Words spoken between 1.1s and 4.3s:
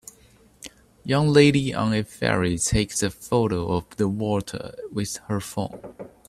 lady on a ferry takes a photo of the